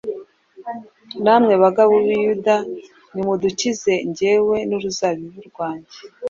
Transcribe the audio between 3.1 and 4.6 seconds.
nimudukize jyewe